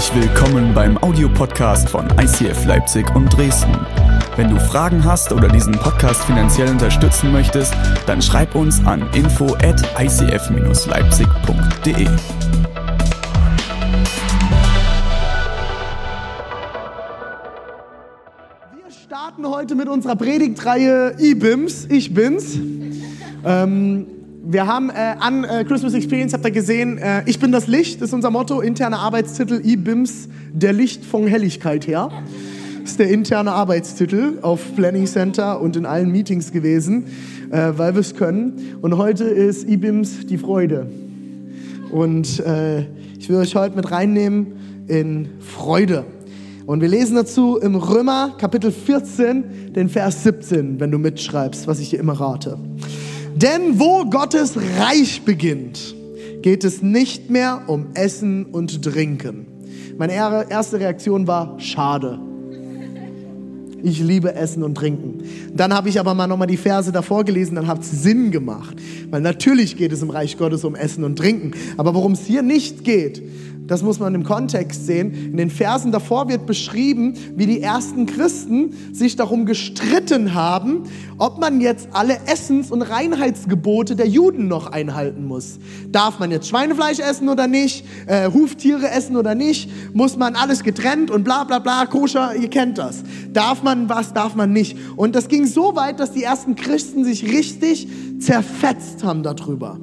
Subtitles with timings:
[0.00, 3.76] Herzlich willkommen beim Audiopodcast von ICF Leipzig und Dresden.
[4.36, 7.74] Wenn du Fragen hast oder diesen Podcast finanziell unterstützen möchtest,
[8.06, 12.08] dann schreib uns an info at icf-leipzig.de.
[18.72, 22.58] Wir starten heute mit unserer Predigtreihe IBIMS, ich bin's.
[23.44, 24.06] Ähm,
[24.42, 28.00] wir haben äh, an äh, Christmas Experience, habt ihr gesehen, äh, ich bin das Licht,
[28.00, 32.10] ist unser Motto, interner Arbeitstitel IBIMS, der Licht von Helligkeit her.
[32.82, 37.06] Ist der interne Arbeitstitel auf Planning Center und in allen Meetings gewesen,
[37.50, 38.78] äh, weil wir es können.
[38.80, 40.90] Und heute ist IBIMS die Freude.
[41.90, 42.86] Und äh,
[43.18, 46.04] ich will euch heute mit reinnehmen in Freude.
[46.64, 51.78] Und wir lesen dazu im Römer Kapitel 14, den Vers 17, wenn du mitschreibst, was
[51.78, 52.58] ich dir immer rate.
[53.40, 55.94] Denn wo Gottes Reich beginnt,
[56.42, 59.46] geht es nicht mehr um Essen und Trinken.
[59.96, 62.18] Meine erste Reaktion war schade.
[63.82, 65.19] Ich liebe Essen und Trinken.
[65.54, 68.76] Dann habe ich aber mal nochmal die Verse davor gelesen, dann hat es Sinn gemacht.
[69.10, 71.52] Weil natürlich geht es im Reich Gottes um Essen und Trinken.
[71.76, 73.22] Aber worum es hier nicht geht,
[73.70, 75.30] das muss man im Kontext sehen.
[75.30, 81.38] In den Versen davor wird beschrieben, wie die ersten Christen sich darum gestritten haben, ob
[81.38, 85.60] man jetzt alle Essens- und Reinheitsgebote der Juden noch einhalten muss.
[85.92, 87.84] Darf man jetzt Schweinefleisch essen oder nicht?
[88.06, 89.70] Äh, Huftiere essen oder nicht?
[89.94, 93.04] Muss man alles getrennt und bla bla bla, koscher, ihr kennt das.
[93.32, 94.76] Darf man was, darf man nicht?
[94.96, 99.78] Und das ging so weit, dass die ersten Christen sich richtig zerfetzt haben darüber.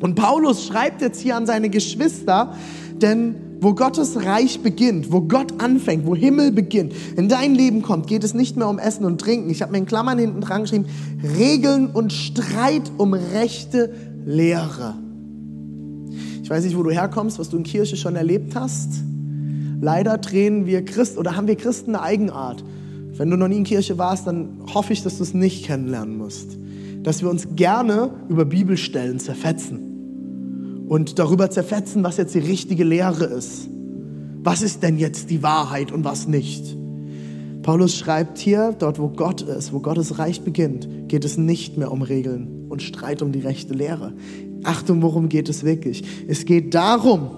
[0.00, 2.54] Und Paulus schreibt jetzt hier an seine Geschwister,
[2.96, 8.08] denn wo Gottes Reich beginnt, wo Gott anfängt, wo Himmel beginnt, in dein Leben kommt,
[8.08, 9.50] geht es nicht mehr um Essen und Trinken.
[9.50, 10.86] Ich habe mir in Klammern hinten dran geschrieben,
[11.38, 13.94] Regeln und Streit um rechte
[14.26, 14.96] Lehre.
[16.42, 18.90] Ich weiß nicht, wo du herkommst, was du in Kirche schon erlebt hast.
[19.80, 22.64] Leider drehen wir Christen oder haben wir Christen eine Eigenart.
[23.16, 26.16] Wenn du noch nie in Kirche warst, dann hoffe ich, dass du es nicht kennenlernen
[26.16, 26.56] musst.
[27.02, 33.24] Dass wir uns gerne über Bibelstellen zerfetzen und darüber zerfetzen, was jetzt die richtige Lehre
[33.24, 33.68] ist.
[34.42, 36.76] Was ist denn jetzt die Wahrheit und was nicht?
[37.62, 41.92] Paulus schreibt hier, dort wo Gott ist, wo Gottes Reich beginnt, geht es nicht mehr
[41.92, 44.14] um Regeln und Streit um die rechte Lehre.
[44.64, 46.02] Achtung, worum geht es wirklich?
[46.26, 47.30] Es geht darum,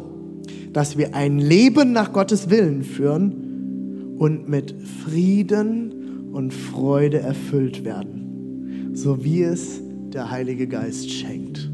[0.73, 3.44] dass wir ein Leben nach Gottes Willen führen
[4.25, 4.75] und mit
[5.05, 9.83] Frieden und Freude erfüllt werden, so wie es
[10.15, 11.69] der Heilige Geist schenkt.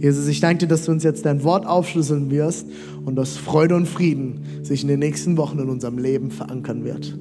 [0.00, 2.66] Jesus, ich danke dir, dass du uns jetzt dein Wort aufschlüsseln wirst
[3.04, 7.16] und dass Freude und Frieden sich in den nächsten Wochen in unserem Leben verankern wird.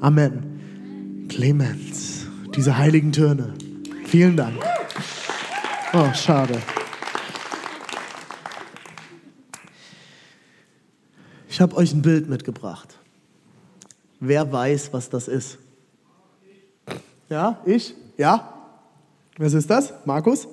[0.00, 1.26] Amen.
[1.28, 2.26] Clemens,
[2.56, 3.52] diese heiligen Töne.
[4.06, 4.56] Vielen Dank.
[5.92, 6.56] Oh, schade.
[11.50, 12.99] Ich habe euch ein Bild mitgebracht.
[14.20, 15.58] Wer weiß, was das ist?
[17.30, 17.94] Ja, ich?
[18.18, 18.52] Ja?
[19.38, 19.94] Was ist das?
[20.04, 20.46] Markus?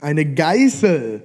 [0.00, 1.22] Eine Geißel.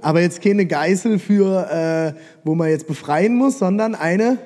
[0.00, 4.38] Aber jetzt keine Geißel für, äh, wo man jetzt befreien muss, sondern eine.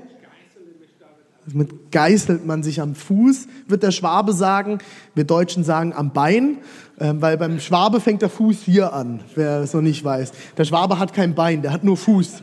[1.52, 4.78] Mit geißelt man sich am Fuß, wird der Schwabe sagen.
[5.14, 6.58] Wir Deutschen sagen am Bein,
[6.98, 10.32] äh, weil beim Schwabe fängt der Fuß hier an, wer es noch nicht weiß.
[10.56, 12.42] Der Schwabe hat kein Bein, der hat nur Fuß.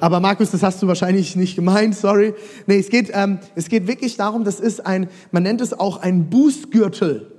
[0.00, 2.34] Aber Markus, das hast du wahrscheinlich nicht gemeint, sorry.
[2.66, 6.00] Nee, es geht, ähm, es geht wirklich darum, das ist ein, man nennt es auch
[6.00, 7.30] ein Bußgürtel.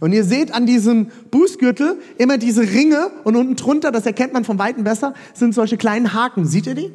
[0.00, 4.44] Und ihr seht an diesem Bußgürtel immer diese Ringe und unten drunter, das erkennt man
[4.44, 6.46] vom Weiten besser, sind solche kleinen Haken.
[6.46, 6.92] Seht ihr die?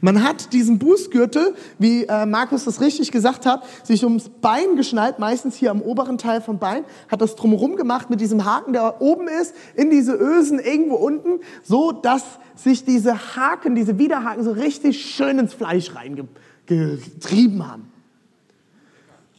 [0.00, 5.18] Man hat diesen Bußgürtel, wie äh, Markus das richtig gesagt hat, sich ums Bein geschnallt,
[5.18, 9.00] meistens hier am oberen Teil vom Bein, hat das drumherum gemacht mit diesem Haken, der
[9.00, 12.22] oben ist, in diese Ösen irgendwo unten, so dass
[12.54, 17.92] sich diese Haken, diese Widerhaken so richtig schön ins Fleisch reingetrieben haben.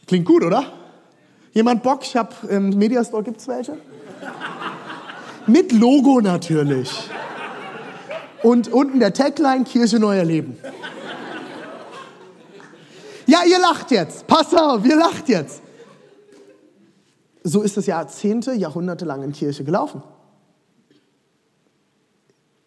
[0.06, 0.64] Klingt gut, oder?
[1.52, 2.00] Jemand Bock?
[2.02, 3.76] Ich habe im Mediastore, gibt es welche?
[5.46, 7.08] Mit Logo natürlich.
[8.42, 10.56] Und unten der Tagline, Kirche Neuer Leben.
[13.26, 14.26] Ja, ihr lacht jetzt.
[14.26, 15.62] Pass auf, ihr lacht jetzt.
[17.44, 20.02] So ist das Jahrzehnte, Jahrhunderte lang in Kirche gelaufen.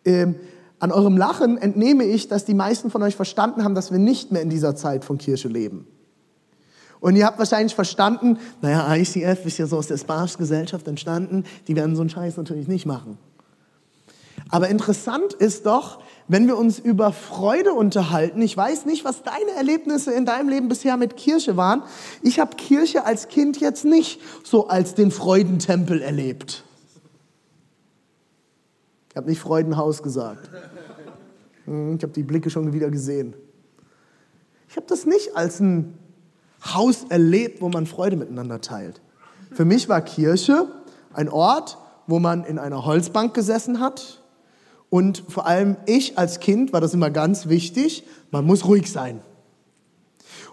[0.05, 0.35] Ähm,
[0.79, 4.31] an eurem Lachen entnehme ich, dass die meisten von euch verstanden haben, dass wir nicht
[4.31, 5.87] mehr in dieser Zeit von Kirche leben.
[6.99, 11.75] Und ihr habt wahrscheinlich verstanden, naja, ICF ist ja so aus der Spaß-Gesellschaft entstanden, die
[11.75, 13.17] werden so einen Scheiß natürlich nicht machen.
[14.53, 15.97] Aber interessant ist doch,
[16.27, 20.67] wenn wir uns über Freude unterhalten, ich weiß nicht, was deine Erlebnisse in deinem Leben
[20.67, 21.81] bisher mit Kirche waren.
[22.21, 26.63] Ich habe Kirche als Kind jetzt nicht so als den Freudentempel erlebt.
[29.09, 30.51] Ich habe nicht Freudenhaus gesagt.
[31.65, 33.33] Hm, ich habe die Blicke schon wieder gesehen.
[34.69, 35.97] Ich habe das nicht als ein
[36.63, 39.01] Haus erlebt, wo man Freude miteinander teilt.
[39.51, 40.67] Für mich war Kirche
[41.11, 44.22] ein Ort, wo man in einer Holzbank gesessen hat.
[44.93, 49.21] Und vor allem ich als Kind war das immer ganz wichtig, man muss ruhig sein.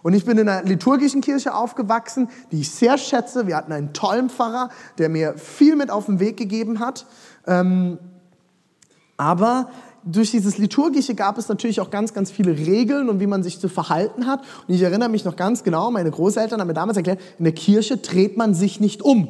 [0.02, 3.46] Und ich bin in einer liturgischen Kirche aufgewachsen, die ich sehr schätze.
[3.46, 7.04] Wir hatten einen tollen Pfarrer, der mir viel mit auf den Weg gegeben hat.
[7.46, 7.98] Ähm,
[9.18, 9.68] aber
[10.04, 13.60] durch dieses Liturgische gab es natürlich auch ganz, ganz viele Regeln und wie man sich
[13.60, 14.40] zu verhalten hat.
[14.66, 17.52] Und ich erinnere mich noch ganz genau, meine Großeltern haben mir damals erklärt, in der
[17.52, 19.28] Kirche dreht man sich nicht um.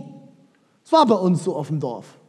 [0.85, 2.20] Das war bei uns so auf dem Dorf.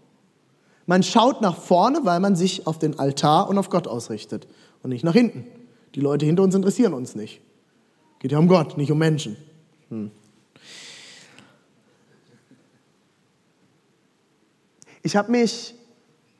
[0.92, 4.46] Man schaut nach vorne, weil man sich auf den Altar und auf Gott ausrichtet
[4.84, 5.46] und nicht nach hinten.
[5.96, 7.40] Die Leute hinter uns interessieren uns nicht.
[8.20, 9.38] Geht ja um Gott, nicht um Menschen.
[9.88, 10.12] Hm.
[15.02, 15.76] Ich habe mich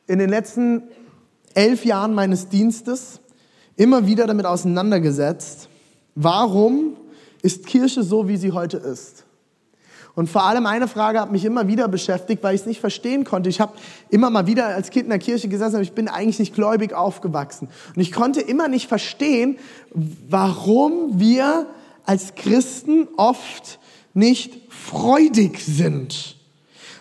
[0.06, 0.82] in den letzten
[1.54, 3.20] elf Jahren meines Dienstes
[3.76, 5.70] immer wieder damit auseinandergesetzt,
[6.14, 6.98] warum
[7.40, 9.24] ist Kirche so, wie sie heute ist?
[10.14, 13.24] Und vor allem eine Frage hat mich immer wieder beschäftigt, weil ich es nicht verstehen
[13.24, 13.48] konnte.
[13.48, 13.72] Ich habe
[14.10, 16.92] immer mal wieder als Kind in der Kirche gesessen, aber ich bin eigentlich nicht gläubig
[16.92, 17.68] aufgewachsen.
[17.94, 19.58] Und ich konnte immer nicht verstehen,
[20.28, 21.66] warum wir
[22.04, 23.78] als Christen oft
[24.12, 26.36] nicht freudig sind.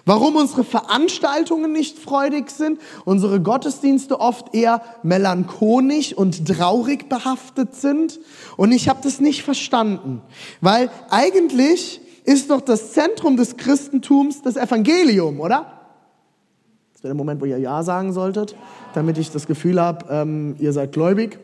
[0.06, 8.20] Warum unsere Veranstaltungen nicht freudig sind, unsere Gottesdienste oft eher melancholisch und traurig behaftet sind.
[8.58, 10.22] Und ich habe das nicht verstanden,
[10.60, 15.82] weil eigentlich ist doch das Zentrum des Christentums das Evangelium, oder?
[16.94, 18.56] Das wäre der Moment, wo ihr Ja sagen solltet,
[18.94, 21.40] damit ich das Gefühl habe, ähm, ihr seid gläubig.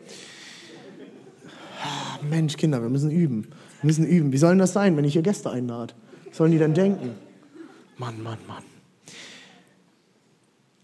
[2.28, 3.48] Mensch, Kinder, wir müssen üben.
[3.80, 4.32] Wir müssen üben.
[4.32, 5.94] Wie sollen das sein, wenn ich hier Gäste einlade?
[6.28, 7.14] Was sollen die denn denken?
[7.96, 8.62] Mann, Mann, Mann.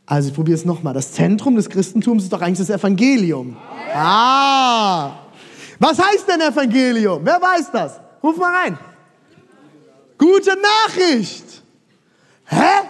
[0.06, 0.94] Also ich probiere es nochmal.
[0.94, 3.56] Das Zentrum des Christentums ist doch eigentlich das Evangelium.
[3.94, 5.12] Ah!
[5.79, 7.20] Was heißt denn Evangelium?
[7.25, 8.00] Wer weiß das?
[8.23, 8.79] Ruf mal rein.
[10.25, 11.62] Gute Nachricht.
[12.47, 12.88] Hä?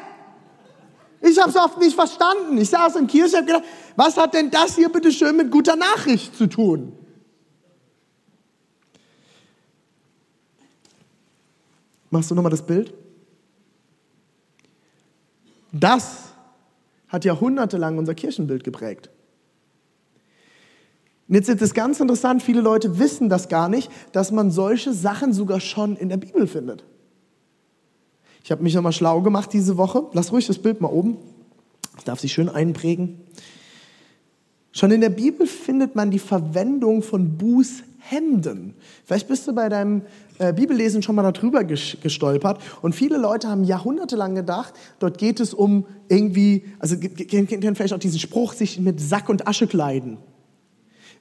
[1.20, 2.56] Ich habe es oft nicht verstanden.
[2.58, 3.64] Ich saß in Kirche und habe gedacht,
[3.96, 6.92] was hat denn das hier bitte schön mit guter Nachricht zu tun?
[12.10, 12.94] Machst du nochmal das Bild?
[15.72, 16.34] Das
[17.08, 19.10] hat jahrhundertelang unser Kirchenbild geprägt.
[21.26, 24.92] Und jetzt ist es ganz interessant, viele Leute wissen das gar nicht, dass man solche
[24.92, 26.84] Sachen sogar schon in der Bibel findet.
[28.44, 30.04] Ich habe mich nochmal schlau gemacht diese Woche.
[30.12, 31.16] Lass ruhig das Bild mal oben.
[31.94, 33.18] Das darf sich schön einprägen.
[34.70, 38.74] Schon in der Bibel findet man die Verwendung von Bußhemden.
[39.06, 40.02] Vielleicht bist du bei deinem
[40.38, 42.60] äh, Bibellesen schon mal darüber gestolpert.
[42.82, 47.98] Und viele Leute haben jahrhundertelang gedacht, dort geht es um irgendwie, also kennt vielleicht auch
[47.98, 50.18] diesen Spruch, sich mit Sack und Asche kleiden.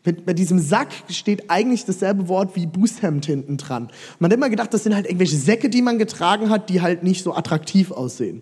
[0.04, 3.90] Bei diesem Sack steht eigentlich dasselbe Wort wie Bußhemd hinten dran.
[4.20, 7.04] Man hat immer gedacht, das sind halt irgendwelche Säcke, die man getragen hat, die halt
[7.04, 8.42] nicht so attraktiv aussehen.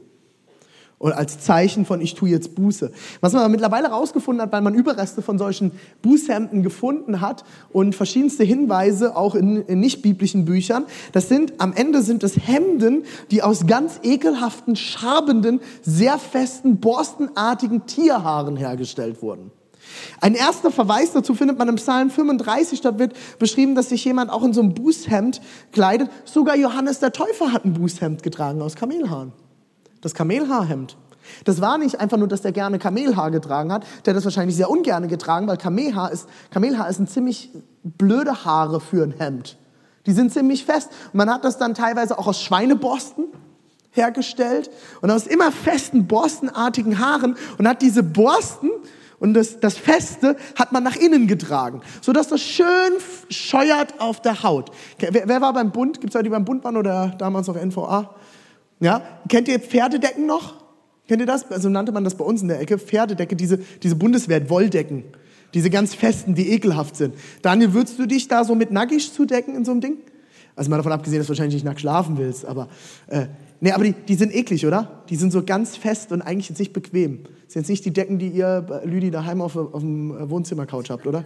[1.02, 2.92] Und als Zeichen von ich tue jetzt Buße.
[3.22, 5.72] Was man aber mittlerweile herausgefunden hat, weil man Überreste von solchen
[6.04, 12.04] Bußhemden gefunden hat und verschiedenste Hinweise auch in, in nicht-biblischen Büchern, das sind, am Ende
[12.04, 19.51] sind es Hemden, die aus ganz ekelhaften, schabenden, sehr festen, borstenartigen Tierhaaren hergestellt wurden.
[20.19, 22.81] Ein erster Verweis dazu findet man im Psalm 35.
[22.81, 26.10] Da wird beschrieben, dass sich jemand auch in so einem Bußhemd kleidet.
[26.25, 29.33] Sogar Johannes der Täufer hat ein Bußhemd getragen aus Kamelhaaren.
[30.01, 30.98] Das Kamelhaarhemd.
[31.45, 33.86] Das war nicht einfach nur, dass der gerne Kamelhaar getragen hat.
[34.05, 37.51] Der hat das wahrscheinlich sehr ungern getragen, weil Kamelhaar ist, Kamelhaar ist ein ziemlich
[37.83, 39.57] blöde Haare für ein Hemd.
[40.05, 40.89] Die sind ziemlich fest.
[41.13, 43.25] Und man hat das dann teilweise auch aus Schweineborsten
[43.91, 44.71] hergestellt
[45.01, 48.71] und aus immer festen, borstenartigen Haaren und hat diese Borsten
[49.22, 52.66] und das, das Feste hat man nach innen getragen, sodass das schön
[53.30, 54.72] scheuert auf der Haut.
[54.98, 56.01] Wer, wer war beim Bund?
[56.01, 58.16] Gibt es Leute, die beim Bund waren oder damals noch NVA?
[58.80, 59.04] Ja?
[59.30, 60.56] Kennt ihr Pferdedecken noch?
[61.08, 61.50] Kennt ihr das?
[61.51, 62.80] Also nannte man das bei uns in der Ecke.
[62.80, 65.04] Pferdedecke, diese, diese Bundeswehr-Wolldecken.
[65.54, 67.13] Diese ganz festen, die ekelhaft sind.
[67.44, 69.98] Daniel, würdest du dich da so mit nackig zudecken in so einem Ding?
[70.56, 72.70] Also mal davon abgesehen, dass du wahrscheinlich nicht nackt schlafen willst, aber
[73.08, 73.28] äh,
[73.63, 75.03] Nee, aber die, die sind eklig, oder?
[75.10, 77.24] Die sind so ganz fest und eigentlich nicht bequem.
[77.46, 81.06] Das sind jetzt nicht die Decken, die ihr, Lüdi, daheim auf, auf dem Wohnzimmercouch habt,
[81.06, 81.25] oder?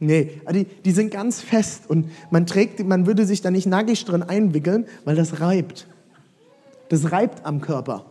[0.00, 4.04] Nee, die, die sind ganz fest und man trägt, man würde sich da nicht nackig
[4.06, 5.86] drin einwickeln, weil das reibt.
[6.88, 8.06] Das reibt am Körper.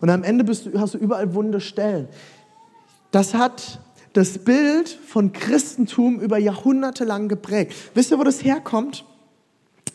[0.00, 2.08] Und am Ende bist du, hast du überall wunde Stellen.
[3.10, 3.80] Das hat
[4.12, 7.72] das Bild von Christentum über Jahrhunderte lang geprägt.
[7.94, 9.06] Wisst ihr, wo das herkommt?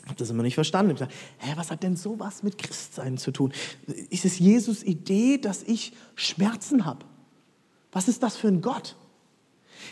[0.05, 0.91] Habe das immer nicht verstanden.
[0.95, 3.51] Ich habe gesagt, hä, was hat denn sowas mit Christsein zu tun?
[4.09, 7.05] Ist es Jesus Idee, dass ich Schmerzen habe?
[7.91, 8.95] Was ist das für ein Gott?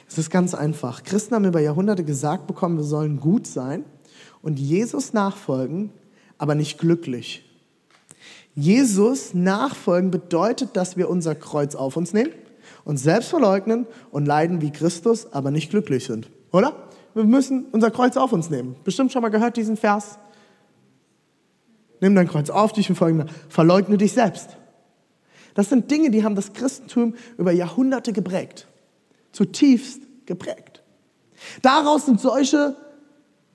[0.08, 1.04] Es ist ganz einfach.
[1.04, 3.86] Christen haben über Jahrhunderte gesagt bekommen, wir sollen gut sein
[4.42, 5.92] und Jesus nachfolgen,
[6.38, 7.44] aber nicht glücklich.
[8.56, 12.32] Jesus nachfolgen bedeutet, dass wir unser Kreuz auf uns nehmen,
[12.84, 16.30] uns selbst verleugnen und leiden wie Christus, aber nicht glücklich sind.
[16.52, 16.83] Oder?
[17.14, 18.76] Wir müssen unser Kreuz auf uns nehmen.
[18.84, 20.18] Bestimmt schon mal gehört diesen Vers.
[22.02, 23.26] Nimm dein Kreuz auf dich und folge mir.
[23.50, 24.58] Verleugne dich selbst.
[25.54, 28.68] Das sind Dinge, die haben das Christentum über Jahrhunderte geprägt.
[29.32, 30.84] Zutiefst geprägt.
[31.62, 32.76] Daraus sind solche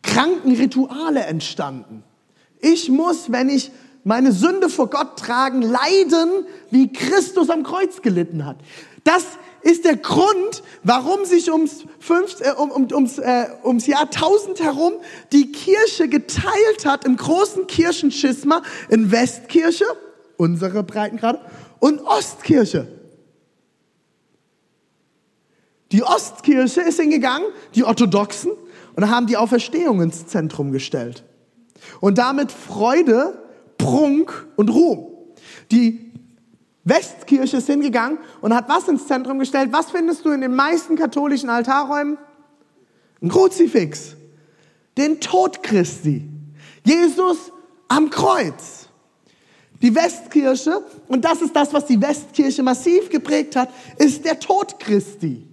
[0.03, 2.05] kranken Rituale entstanden.
[2.61, 3.71] Ich muss, wenn ich
[4.05, 8.57] meine Sünde vor Gott tragen, leiden, wie Christus am Kreuz gelitten hat.
[9.05, 9.25] Das
[9.63, 14.61] ist der Grund, warum sich ums, fünf, äh, um, um, ums, äh, ums Jahr 1000
[14.61, 14.95] herum
[15.33, 19.85] die Kirche geteilt hat im großen Kirchenschisma in Westkirche,
[20.37, 21.41] unsere Breitengrade,
[21.81, 22.89] und Ostkirche.
[25.93, 28.53] Die Ostkirche ist hingegangen, die Orthodoxen,
[28.95, 31.25] und haben die Auferstehung ins Zentrum gestellt.
[32.01, 33.43] Und damit Freude,
[33.79, 35.07] Prunk und Ruhm.
[35.71, 36.08] Die
[36.89, 39.73] Westkirche ist hingegangen und hat was ins Zentrum gestellt?
[39.73, 42.19] Was findest du in den meisten katholischen Altarräumen?
[43.23, 44.17] Ein Kruzifix.
[44.97, 46.29] Den Tod Christi.
[46.85, 47.53] Jesus
[47.89, 48.89] am Kreuz.
[49.81, 54.81] Die Westkirche, und das ist das, was die Westkirche massiv geprägt hat, ist der Tod
[54.81, 55.47] Christi.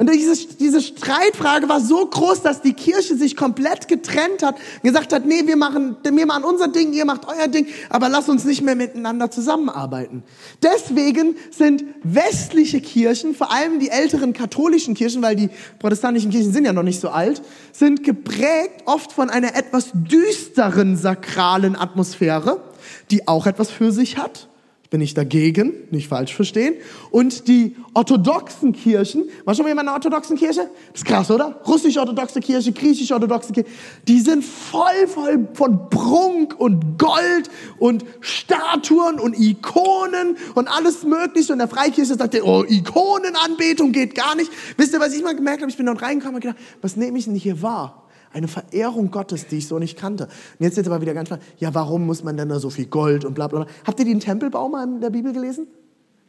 [0.00, 5.12] Und diese, diese Streitfrage war so groß, dass die Kirche sich komplett getrennt hat, gesagt
[5.12, 8.46] hat, nee, wir machen, wir machen unser Ding, ihr macht euer Ding, aber lasst uns
[8.46, 10.22] nicht mehr miteinander zusammenarbeiten.
[10.62, 16.64] Deswegen sind westliche Kirchen, vor allem die älteren katholischen Kirchen, weil die protestantischen Kirchen sind
[16.64, 22.62] ja noch nicht so alt, sind geprägt oft von einer etwas düsteren sakralen Atmosphäre,
[23.10, 24.48] die auch etwas für sich hat
[24.90, 26.74] bin ich dagegen, nicht falsch verstehen.
[27.12, 30.68] Und die orthodoxen Kirchen, war schon mal jemand in einer orthodoxen Kirche?
[30.92, 31.60] Das ist krass, oder?
[31.66, 33.70] Russisch-orthodoxe Kirche, griechisch-orthodoxe Kirche,
[34.08, 41.52] die sind voll, voll von Prunk und Gold und Statuen und Ikonen und alles Mögliche.
[41.52, 44.50] Und der Freikirche sagt, oh, Ikonenanbetung geht gar nicht.
[44.76, 45.70] Wisst ihr, was ich mal gemerkt habe?
[45.70, 48.09] Ich bin dort reingekommen und gedacht, was nehme ich denn hier wahr?
[48.32, 50.24] Eine Verehrung Gottes, die ich so nicht kannte.
[50.24, 52.86] Und jetzt jetzt aber wieder ganz klar, ja, warum muss man denn da so viel
[52.86, 53.72] Gold und bla bla bla.
[53.84, 55.66] Habt ihr den Tempelbau mal in der Bibel gelesen?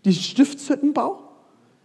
[0.06, 1.32] Die Stiftshüttenbau?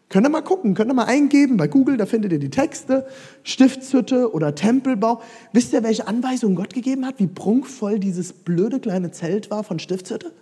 [0.09, 3.07] Könnt ihr mal gucken, könnt ihr mal eingeben bei Google, da findet ihr die Texte,
[3.43, 5.21] Stiftshütte oder Tempelbau.
[5.53, 9.81] Wisst ihr, welche Anweisungen Gott gegeben hat, wie prunkvoll dieses blöde kleine Zelt war von
[9.81, 10.33] Stiftshütte?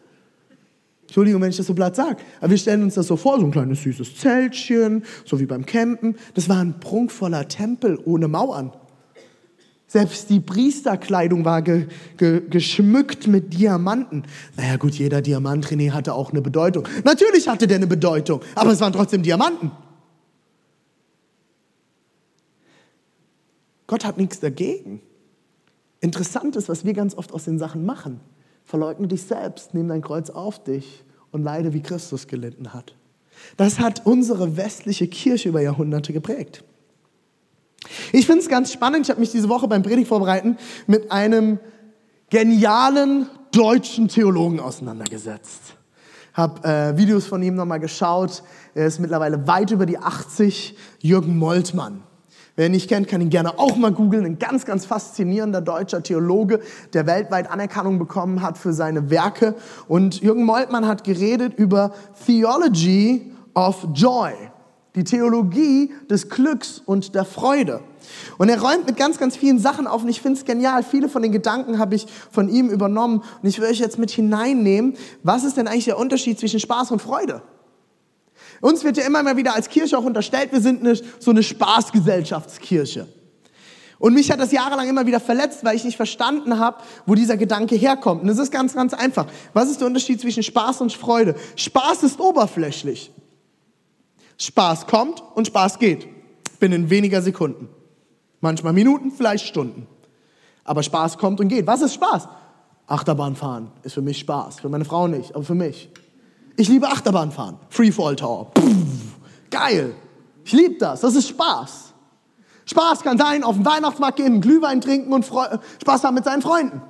[1.03, 3.47] Entschuldigung, wenn ich das so blatt sage, aber wir stellen uns das so vor, so
[3.47, 6.17] ein kleines süßes Zeltchen, so wie beim Campen.
[6.35, 8.73] Das war ein prunkvoller Tempel ohne Mauern.
[9.95, 11.87] Selbst die Priesterkleidung war ge,
[12.17, 14.25] ge, geschmückt mit Diamanten.
[14.57, 16.89] Naja gut, jeder Diamant, René, hatte auch eine Bedeutung.
[17.05, 19.71] Natürlich hatte der eine Bedeutung, aber es waren trotzdem Diamanten.
[23.87, 25.01] Gott hat nichts dagegen.
[26.01, 28.19] Interessant ist, was wir ganz oft aus den Sachen machen.
[28.65, 32.97] Verleugne dich selbst, nimm dein Kreuz auf dich und leide, wie Christus gelitten hat.
[33.57, 36.65] Das hat unsere westliche Kirche über Jahrhunderte geprägt.
[38.13, 39.07] Ich finde es ganz spannend.
[39.07, 41.59] Ich habe mich diese Woche beim Predigt vorbereiten mit einem
[42.31, 45.77] genialen deutschen Theologen auseinandergesetzt.
[46.33, 48.43] Habe äh, Videos von ihm nochmal geschaut.
[48.75, 50.77] Er ist mittlerweile weit über die 80.
[50.99, 52.03] Jürgen Moltmann.
[52.57, 54.25] Wer ihn nicht kennt, kann ihn gerne auch mal googeln.
[54.25, 56.61] Ein ganz, ganz faszinierender deutscher Theologe,
[56.93, 59.55] der weltweit Anerkennung bekommen hat für seine Werke.
[59.89, 61.93] Und Jürgen Moltmann hat geredet über
[62.27, 64.33] Theology of Joy
[64.95, 67.81] die Theologie des Glücks und der Freude.
[68.39, 70.83] Und er räumt mit ganz, ganz vielen Sachen auf und ich finde es genial.
[70.83, 74.11] Viele von den Gedanken habe ich von ihm übernommen und ich will euch jetzt mit
[74.11, 74.97] hineinnehmen.
[75.23, 77.43] Was ist denn eigentlich der Unterschied zwischen Spaß und Freude?
[78.61, 81.43] Uns wird ja immer mal wieder als Kirche auch unterstellt, wir sind eine, so eine
[81.43, 83.09] Spaßgesellschaftskirche.
[83.99, 87.37] Und mich hat das jahrelang immer wieder verletzt, weil ich nicht verstanden habe, wo dieser
[87.37, 88.23] Gedanke herkommt.
[88.23, 89.27] Und es ist ganz, ganz einfach.
[89.55, 91.37] Was ist der Unterschied zwischen Spaß und Freude?
[91.57, 93.13] Spaß ist oberflächlich.
[94.39, 96.09] Spaß kommt und Spaß geht.
[96.61, 97.69] Binnen weniger Sekunden.
[98.41, 99.87] Manchmal Minuten, vielleicht Stunden.
[100.65, 101.67] Aber Spaß kommt und geht.
[101.67, 102.29] Was ist Spaß?
[102.87, 104.61] Achterbahnfahren ist für mich Spaß.
[104.61, 105.91] Für meine Frau nicht, aber für mich.
[106.57, 107.57] Ich liebe Achterbahnfahren.
[107.69, 108.51] Freefall Tower.
[108.53, 108.63] Puh,
[109.51, 109.95] geil.
[110.45, 111.01] Ich liebe das.
[111.01, 111.95] Das ist Spaß.
[112.67, 115.47] Spaß kann sein, auf den Weihnachtsmarkt gehen, Glühwein trinken und Freu
[115.81, 116.81] Spaß haben mit seinen Freunden.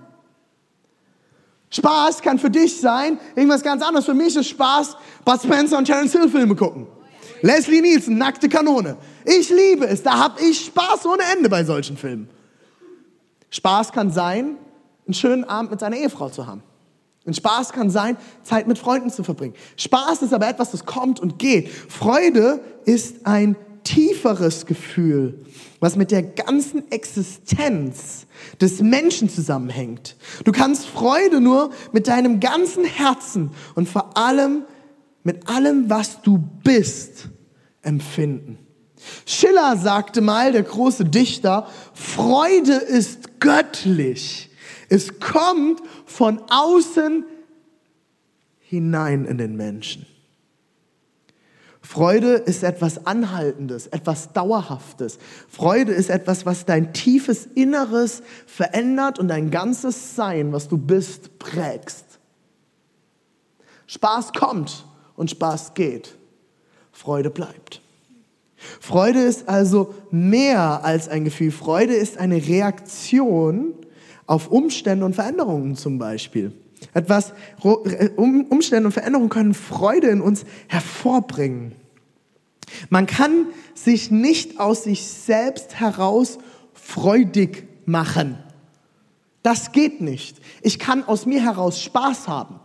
[1.71, 4.05] Spaß kann für dich sein, irgendwas ganz anderes.
[4.05, 6.87] Für mich ist Spaß, Bud Spencer und Terence Hill Filme gucken.
[7.45, 8.97] Leslie Nielsen, nackte Kanone.
[9.27, 10.03] Ich liebe es.
[10.03, 12.31] Da habe ich Spaß ohne Ende bei solchen Filmen.
[13.51, 14.57] Spaß kann sein,
[15.07, 16.63] einen schönen Abend mit seiner Ehefrau zu haben.
[17.27, 19.53] Und Spaß kann sein, Zeit mit Freunden zu verbringen.
[19.77, 21.69] Spaß ist aber etwas, das kommt und geht.
[21.69, 25.45] Freude ist ein tieferes Gefühl,
[25.81, 28.27] was mit der ganzen Existenz
[28.59, 30.17] des Menschen zusammenhängt.
[30.45, 34.65] Du kannst Freude nur mit deinem ganzen Herzen und vor allem
[35.25, 37.31] mit allem, was du bist,
[37.85, 38.59] empfinden.
[39.27, 44.51] Schiller sagte mal, der große Dichter, Freude ist göttlich.
[44.89, 47.25] Es kommt von außen
[48.61, 50.07] hinein in den Menschen.
[51.85, 55.19] Freude ist etwas Anhaltendes, etwas Dauerhaftes.
[55.49, 61.39] Freude ist etwas, was dein tiefes Inneres verändert und dein ganzes Sein, was du bist,
[61.39, 62.19] prägst.
[63.87, 66.17] Spaß kommt und Spaß geht.
[66.95, 67.83] Freude bleibt.
[68.81, 71.51] Freude ist also mehr als ein Gefühl.
[71.51, 73.75] Freude ist eine Reaktion
[74.27, 76.53] auf Umstände und Veränderungen zum Beispiel.
[76.95, 77.35] Etwas,
[78.17, 81.73] Umstände und Veränderungen können Freude in uns hervorbringen.
[82.89, 86.39] Man kann sich nicht aus sich selbst heraus
[86.73, 88.39] freudig machen.
[89.43, 90.39] Das geht nicht.
[90.63, 92.61] Ich kann aus mir heraus Spaß haben.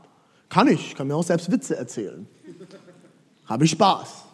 [0.47, 0.87] Kann ich.
[0.87, 2.25] Ich kann mir auch selbst Witze erzählen.
[3.49, 4.25] Habe ich Spaß.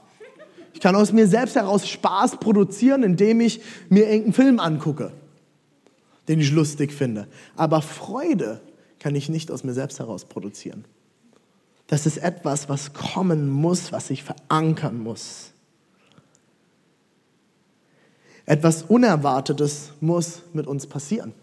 [0.73, 5.13] Ich kann aus mir selbst heraus Spaß produzieren, indem ich mir irgendeinen Film angucke,
[6.27, 7.27] den ich lustig finde.
[7.55, 8.59] Aber Freude
[8.99, 10.83] kann ich nicht aus mir selbst heraus produzieren.
[11.87, 15.51] Das ist etwas, was kommen muss, was sich verankern muss.
[18.45, 21.33] Etwas Unerwartetes muss mit uns passieren.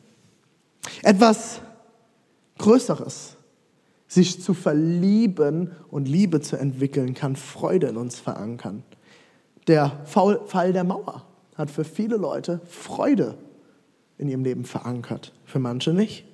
[1.02, 1.60] Etwas
[2.58, 3.31] Größeres.
[4.12, 8.82] Sich zu verlieben und Liebe zu entwickeln, kann Freude in uns verankern.
[9.68, 13.38] Der Fall der Mauer hat für viele Leute Freude
[14.18, 16.26] in ihrem Leben verankert, für manche nicht.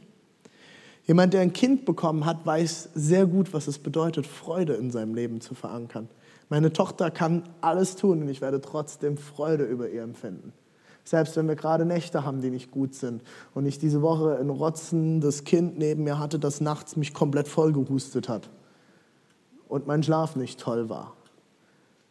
[1.06, 5.14] Jemand, der ein Kind bekommen hat, weiß sehr gut, was es bedeutet, Freude in seinem
[5.14, 6.08] Leben zu verankern.
[6.48, 10.52] Meine Tochter kann alles tun und ich werde trotzdem Freude über ihr empfinden.
[11.08, 13.22] Selbst wenn wir gerade Nächte haben, die nicht gut sind
[13.54, 17.48] und ich diese Woche in Rotzen das Kind neben mir hatte, das nachts mich komplett
[17.48, 18.50] vollgehustet hat
[19.68, 21.14] und mein Schlaf nicht toll war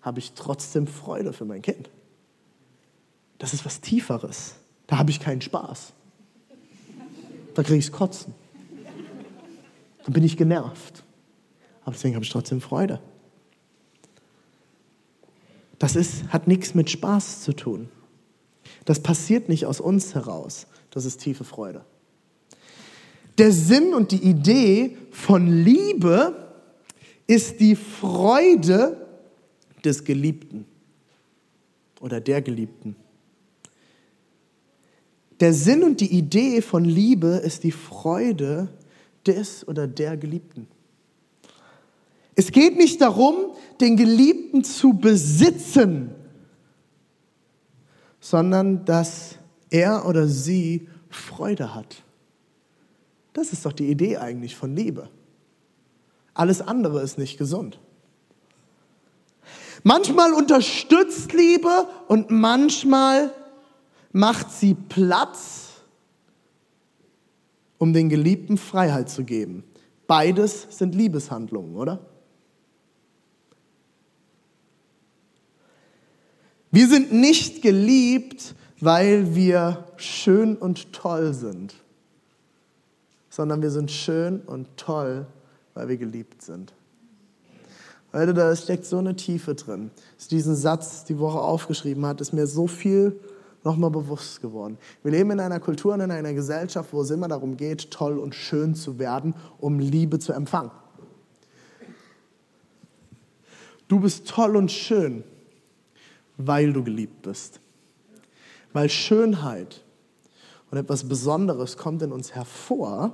[0.08, 1.90] habe ich trotzdem Freude für mein Kind.
[3.40, 4.56] Das ist was Tieferes.
[4.88, 5.92] Da habe ich keinen Spaß.
[7.54, 8.34] Da kriege ich Kotzen.
[10.06, 11.04] Dann bin ich genervt.
[11.82, 13.02] Aber deswegen habe ich trotzdem Freude.
[15.78, 17.90] Das ist, hat nichts mit Spaß zu tun.
[18.88, 20.66] Das passiert nicht aus uns heraus.
[20.92, 21.84] Das ist tiefe Freude.
[23.38, 26.54] Der Sinn und die Idee von Liebe
[27.28, 29.06] ist die Freude
[29.84, 30.64] des Geliebten
[32.00, 32.96] oder der Geliebten.
[35.42, 38.70] Der Sinn und die Idee von Liebe ist die Freude
[39.26, 40.66] des oder der Geliebten.
[42.36, 46.12] Es geht nicht darum, den Geliebten zu besitzen,
[48.30, 49.38] sondern dass
[49.70, 52.04] er oder sie Freude hat.
[53.32, 55.10] Das ist doch die Idee eigentlich von Liebe.
[56.34, 57.80] Alles andere ist nicht gesund.
[59.84, 63.32] Manchmal unterstützt Liebe und manchmal
[64.12, 65.70] macht sie Platz,
[67.78, 69.64] um den Geliebten Freiheit zu geben.
[70.06, 72.02] Beides sind Liebeshandlungen, oder?
[76.78, 81.74] Wir sind nicht geliebt, weil wir schön und toll sind,
[83.32, 85.26] sondern wir sind schön und toll,
[85.74, 86.74] weil wir geliebt sind.
[88.12, 89.90] Weil da steckt so eine Tiefe drin.
[90.18, 93.20] Dass diesen Satz die Woche aufgeschrieben hat, ist mir so viel
[93.64, 94.78] nochmal bewusst geworden.
[95.02, 98.20] Wir leben in einer Kultur und in einer Gesellschaft, wo es immer darum geht, toll
[98.20, 100.70] und schön zu werden, um Liebe zu empfangen.
[103.88, 105.24] Du bist toll und schön,
[106.38, 107.60] weil du geliebt bist.
[108.74, 109.84] Weil Schönheit
[110.70, 113.12] und etwas Besonderes kommt in uns hervor,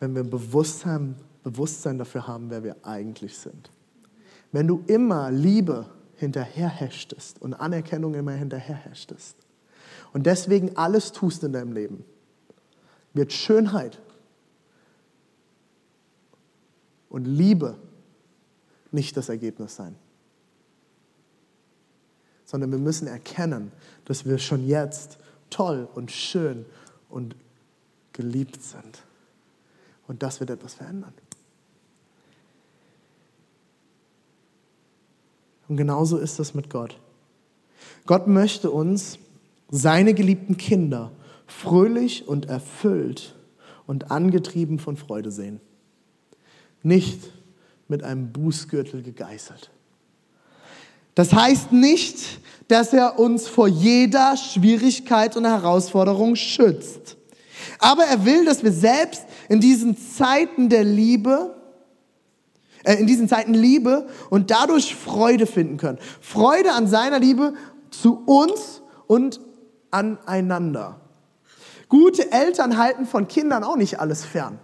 [0.00, 3.70] wenn wir Bewusstsein, Bewusstsein dafür haben, wer wir eigentlich sind.
[4.50, 9.36] Wenn du immer Liebe hinterherhechtest und Anerkennung immer hinterherhechtest
[10.12, 12.04] und deswegen alles tust in deinem Leben,
[13.14, 14.00] wird Schönheit
[17.08, 17.76] und Liebe
[18.92, 19.96] nicht das Ergebnis sein.
[22.44, 23.72] Sondern wir müssen erkennen,
[24.04, 25.18] dass wir schon jetzt
[25.50, 26.66] toll und schön
[27.08, 27.34] und
[28.12, 29.02] geliebt sind.
[30.06, 31.14] Und das wird etwas verändern.
[35.68, 36.98] Und genauso ist das mit Gott.
[38.04, 39.18] Gott möchte uns,
[39.70, 41.12] seine geliebten Kinder,
[41.46, 43.34] fröhlich und erfüllt
[43.86, 45.60] und angetrieben von Freude sehen.
[46.82, 47.32] Nicht
[47.92, 49.70] mit einem Bußgürtel gegeißelt.
[51.14, 57.18] Das heißt nicht, dass er uns vor jeder Schwierigkeit und Herausforderung schützt.
[57.78, 61.54] Aber er will, dass wir selbst in diesen Zeiten der Liebe,
[62.84, 65.98] äh, in diesen Zeiten Liebe und dadurch Freude finden können.
[66.22, 67.52] Freude an seiner Liebe
[67.90, 69.38] zu uns und
[69.90, 70.98] aneinander.
[71.90, 74.58] Gute Eltern halten von Kindern auch nicht alles fern.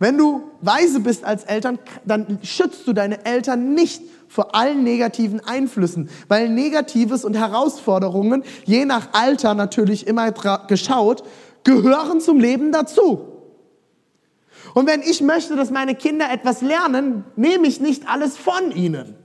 [0.00, 5.40] Wenn du weise bist als Eltern, dann schützt du deine Eltern nicht vor allen negativen
[5.40, 11.22] Einflüssen, weil Negatives und Herausforderungen, je nach Alter natürlich immer geschaut,
[11.64, 13.26] gehören zum Leben dazu.
[14.72, 19.16] Und wenn ich möchte, dass meine Kinder etwas lernen, nehme ich nicht alles von ihnen.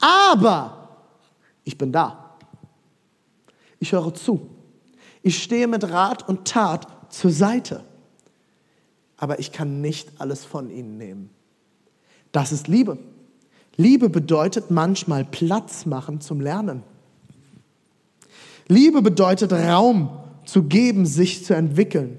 [0.00, 0.88] Aber
[1.62, 2.36] ich bin da.
[3.78, 4.50] Ich höre zu.
[5.22, 7.84] Ich stehe mit Rat und Tat zur Seite.
[9.16, 11.30] Aber ich kann nicht alles von ihnen nehmen.
[12.32, 12.98] Das ist Liebe.
[13.76, 16.82] Liebe bedeutet manchmal Platz machen zum Lernen.
[18.68, 20.10] Liebe bedeutet Raum
[20.44, 22.18] zu geben, sich zu entwickeln.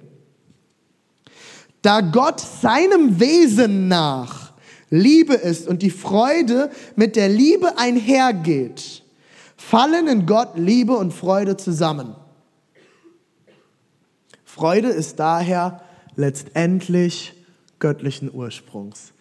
[1.81, 4.53] Da Gott seinem Wesen nach
[4.89, 9.03] Liebe ist und die Freude mit der Liebe einhergeht,
[9.55, 12.15] fallen in Gott Liebe und Freude zusammen.
[14.45, 15.81] Freude ist daher
[16.17, 17.33] letztendlich
[17.79, 19.13] göttlichen Ursprungs.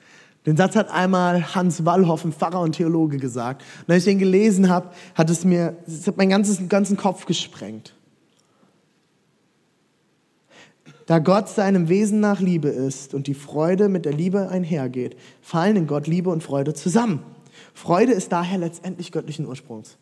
[0.46, 3.64] Den Satz hat einmal Hans Wallhoff, ein Pfarrer und Theologe, gesagt.
[3.87, 7.26] Und als ich den gelesen habe, hat es mir, es hat meinen ganzen, ganzen Kopf
[7.26, 7.94] gesprengt.
[11.06, 15.76] Da Gott seinem Wesen nach Liebe ist und die Freude mit der Liebe einhergeht, fallen
[15.76, 17.22] in Gott Liebe und Freude zusammen.
[17.74, 19.96] Freude ist daher letztendlich göttlichen Ursprungs.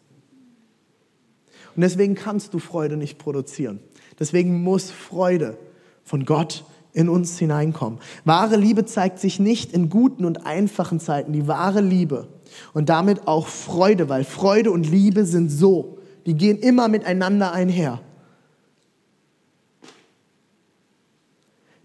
[1.75, 3.81] Und deswegen kannst du Freude nicht produzieren.
[4.19, 5.59] Deswegen muss Freude
[6.05, 7.99] von Gott in uns hineinkommen.
[8.25, 11.33] Wahre Liebe zeigt sich nicht in guten und einfachen Zeiten.
[11.33, 12.29] Die wahre Liebe
[12.73, 15.99] und damit auch Freude, weil Freude und Liebe sind so.
[16.25, 18.01] Die gehen immer miteinander einher.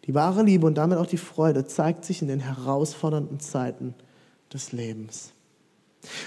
[0.05, 3.95] Die wahre Liebe und damit auch die Freude zeigt sich in den herausfordernden Zeiten
[4.53, 5.33] des Lebens.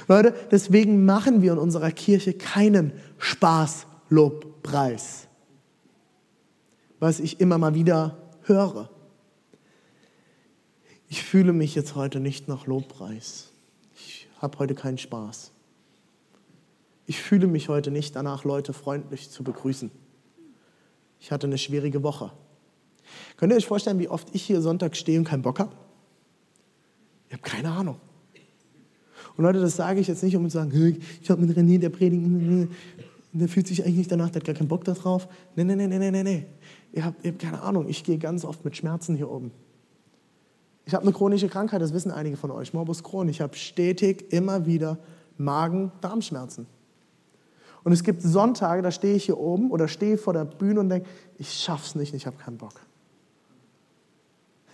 [0.06, 5.28] Leute, deswegen machen wir in unserer Kirche keinen Spaßlobpreis,
[7.00, 8.90] was ich immer mal wieder höre.
[11.08, 13.50] Ich fühle mich jetzt heute nicht nach Lobpreis.
[13.94, 15.52] Ich habe heute keinen Spaß.
[17.06, 19.90] Ich fühle mich heute nicht danach, Leute freundlich zu begrüßen.
[21.20, 22.32] Ich hatte eine schwierige Woche.
[23.36, 25.74] Könnt ihr euch vorstellen, wie oft ich hier Sonntag stehe und keinen Bock habe?
[27.28, 28.00] Ich habe keine Ahnung.
[29.36, 31.90] Und Leute, das sage ich jetzt nicht, um zu sagen, ich habe mit René, der
[31.90, 32.22] predigt,
[33.32, 35.28] der fühlt sich eigentlich nicht danach, der hat gar keinen Bock darauf.
[35.56, 36.46] Nee, nee, nee, nee, nee, nee.
[36.92, 39.50] Ihr habt, ihr habt keine Ahnung, ich gehe ganz oft mit Schmerzen hier oben.
[40.84, 43.28] Ich habe eine chronische Krankheit, das wissen einige von euch, Morbus Crohn.
[43.28, 44.98] Ich habe stetig immer wieder
[45.38, 46.66] Magen-Darmschmerzen.
[47.84, 50.88] Und es gibt Sonntage, da stehe ich hier oben oder stehe vor der Bühne und
[50.88, 52.74] denke, ich schaff's nicht, ich habe keinen Bock.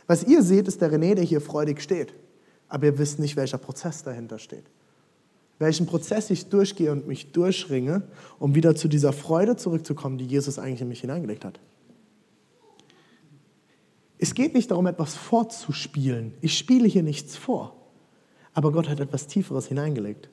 [0.06, 2.14] Was ihr seht, ist der René, der hier freudig steht
[2.68, 4.64] aber ihr wisst nicht, welcher Prozess dahinter steht.
[5.58, 8.02] Welchen Prozess ich durchgehe und mich durchringe,
[8.38, 11.58] um wieder zu dieser Freude zurückzukommen, die Jesus eigentlich in mich hineingelegt hat.
[14.18, 16.34] Es geht nicht darum, etwas vorzuspielen.
[16.40, 17.76] Ich spiele hier nichts vor.
[18.52, 20.28] Aber Gott hat etwas Tieferes hineingelegt.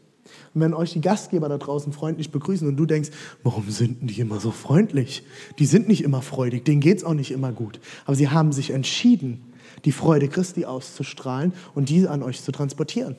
[0.53, 3.11] Und wenn euch die Gastgeber da draußen freundlich begrüßen und du denkst,
[3.43, 5.23] warum sind die immer so freundlich?
[5.59, 7.79] Die sind nicht immer freudig, denen geht es auch nicht immer gut.
[8.05, 9.53] Aber sie haben sich entschieden,
[9.85, 13.17] die Freude Christi auszustrahlen und diese an euch zu transportieren.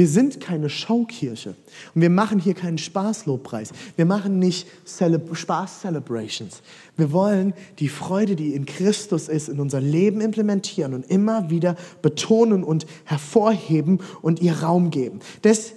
[0.00, 1.56] Wir sind keine Schaukirche
[1.94, 3.72] und wir machen hier keinen Spaßlobpreis.
[3.96, 6.62] Wir machen nicht Spaß-Celebrations.
[6.96, 11.76] Wir wollen die Freude, die in Christus ist, in unser Leben implementieren und immer wieder
[12.00, 15.20] betonen und hervorheben und ihr Raum geben.
[15.42, 15.74] Das,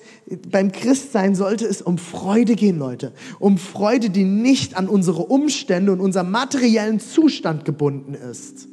[0.49, 3.11] beim Christsein sollte es um Freude gehen, Leute.
[3.39, 8.69] Um Freude, die nicht an unsere Umstände und unserem materiellen Zustand gebunden ist.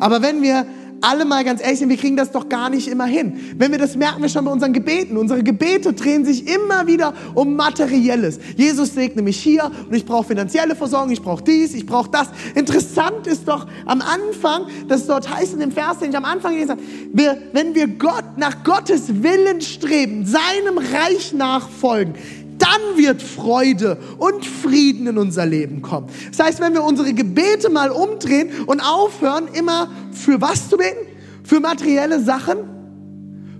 [0.00, 0.66] Aber wenn wir
[1.00, 3.40] alle mal ganz ehrlich sind, wir kriegen das doch gar nicht immer hin.
[3.56, 5.16] Wenn wir das merken wir schon bei unseren Gebeten.
[5.16, 8.38] Unsere Gebete drehen sich immer wieder um Materielles.
[8.56, 12.28] Jesus segne mich hier und ich brauche finanzielle Versorgung, ich brauche dies, ich brauche das.
[12.54, 16.52] Interessant ist doch am Anfang, das dort heißt in dem Vers, den ich am Anfang
[16.52, 16.82] gelesen habe,
[17.12, 22.14] wir, wenn wir Gott nach Gottes Willen streben, seinem Reich nachfolgen,
[22.58, 26.08] dann wird Freude und Frieden in unser Leben kommen.
[26.30, 31.06] Das heißt, wenn wir unsere Gebete mal umdrehen und aufhören, immer für was zu beten?
[31.44, 32.58] Für materielle Sachen?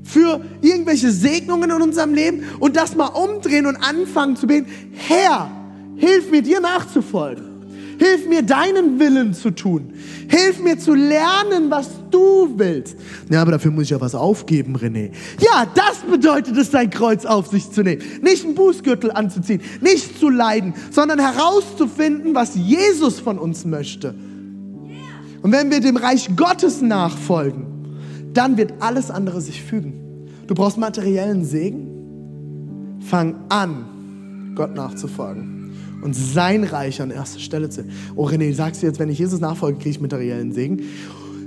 [0.03, 5.51] Für irgendwelche Segnungen in unserem Leben und das mal umdrehen und anfangen zu beten, Herr,
[5.97, 7.56] hilf mir dir nachzufolgen.
[7.99, 9.93] Hilf mir, deinen Willen zu tun.
[10.29, 12.97] Hilf mir zu lernen, was du willst.
[13.31, 15.11] Ja, aber dafür muss ich ja was aufgeben, René.
[15.41, 18.03] Ja, das bedeutet es, dein Kreuz auf sich zu nehmen.
[18.23, 24.15] Nicht einen Bußgürtel anzuziehen, nicht zu leiden, sondern herauszufinden, was Jesus von uns möchte.
[25.43, 27.67] Und wenn wir dem Reich Gottes nachfolgen,
[28.35, 30.29] dann wird alles andere sich fügen.
[30.47, 32.99] Du brauchst materiellen Segen.
[33.01, 35.56] Fang an, Gott nachzufolgen
[36.03, 37.85] und sein Reich an erster Stelle zu.
[38.15, 40.83] Oh René, sagst du jetzt, wenn ich Jesus nachfolge, kriege ich materiellen Segen?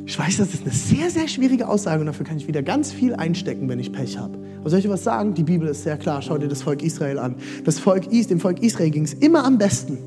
[0.06, 2.92] Ich weiß, das ist eine sehr, sehr schwierige Aussage und dafür kann ich wieder ganz
[2.92, 4.40] viel einstecken, wenn ich Pech habe.
[4.60, 5.36] Aber soll ich was sagen?
[5.36, 6.24] Die Bibel ist sehr klar.
[6.24, 7.36] Schau dir das Volk Israel an.
[7.64, 10.00] Das Volk, dem Volk Israel ging es immer am besten,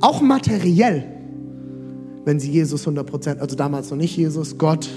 [0.00, 1.04] auch materiell,
[2.24, 4.88] wenn sie Jesus 100%, also damals noch nicht Jesus, Gott,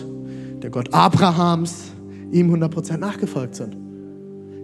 [0.62, 1.92] der Gott Abrahams,
[2.32, 3.76] ihm 100% nachgefolgt sind.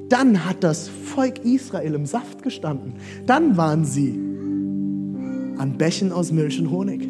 [0.08, 2.94] Dann hat das Volk Israel im Saft gestanden.
[3.26, 4.29] Dann waren sie
[5.60, 7.08] an Bächen aus Milch und Honig.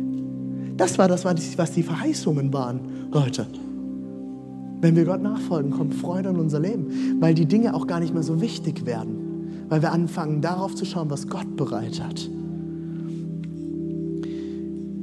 [0.75, 2.81] Das war das, was die Verheißungen waren,
[3.11, 3.45] Leute.
[4.81, 8.13] Wenn wir Gott nachfolgen, kommt Freude in unser Leben, weil die Dinge auch gar nicht
[8.13, 12.29] mehr so wichtig werden, weil wir anfangen darauf zu schauen, was Gott bereit hat.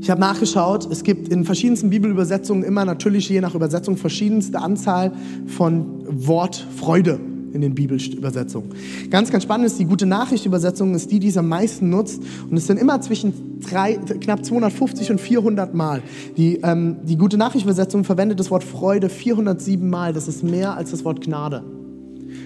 [0.01, 5.13] Ich habe nachgeschaut, es gibt in verschiedensten Bibelübersetzungen immer natürlich je nach Übersetzung verschiedenste Anzahl
[5.47, 7.21] von Wort Freude
[7.57, 8.71] in den Bibelübersetzungen.
[9.11, 12.23] Ganz, ganz spannend ist, die gute Nachricht-Übersetzung ist die, die es am meisten nutzt.
[12.49, 16.03] Und es sind immer zwischen drei, knapp 250 und 400 Mal.
[16.37, 20.13] Die, ähm, die gute Nachricht-Übersetzung verwendet das Wort Freude 407 Mal.
[20.13, 21.65] Das ist mehr als das Wort Gnade.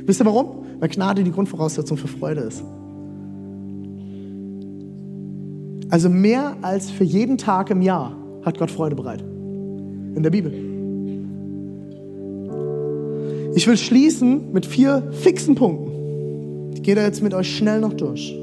[0.06, 0.64] Wisst ihr warum?
[0.78, 2.62] Weil Gnade die Grundvoraussetzung für Freude ist.
[5.90, 9.22] Also mehr als für jeden Tag im Jahr hat Gott Freude bereit.
[9.22, 10.69] In der Bibel.
[13.54, 16.72] Ich will schließen mit vier fixen Punkten.
[16.74, 18.36] Ich gehe da jetzt mit euch schnell noch durch.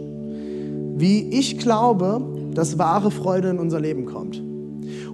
[0.95, 2.21] Wie ich glaube,
[2.53, 4.41] dass wahre Freude in unser Leben kommt.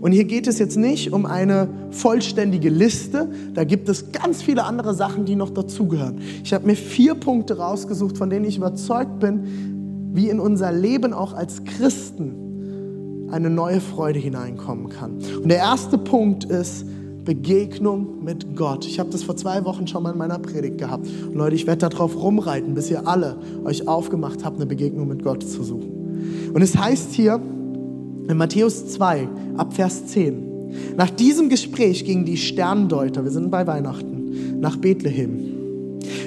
[0.01, 4.65] Und hier geht es jetzt nicht um eine vollständige Liste, da gibt es ganz viele
[4.65, 6.19] andere Sachen, die noch dazugehören.
[6.43, 11.13] Ich habe mir vier Punkte rausgesucht, von denen ich überzeugt bin, wie in unser Leben
[11.13, 15.19] auch als Christen eine neue Freude hineinkommen kann.
[15.41, 16.85] Und der erste Punkt ist,
[17.23, 18.85] Begegnung mit Gott.
[18.85, 21.07] Ich habe das vor zwei Wochen schon mal in meiner Predigt gehabt.
[21.07, 25.23] Und Leute, ich werde darauf rumreiten, bis ihr alle euch aufgemacht habt, eine Begegnung mit
[25.23, 26.51] Gott zu suchen.
[26.53, 27.39] Und es heißt hier
[28.27, 30.53] in Matthäus 2, ab Vers 10,
[30.97, 35.53] nach diesem Gespräch gingen die Sterndeuter, wir sind bei Weihnachten, nach Bethlehem.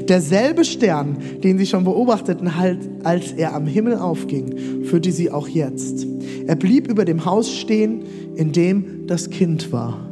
[0.09, 5.48] Derselbe Stern, den sie schon beobachteten, halt, als er am Himmel aufging, führte sie auch
[5.48, 6.06] jetzt.
[6.46, 8.04] Er blieb über dem Haus stehen,
[8.37, 10.06] in dem das Kind war.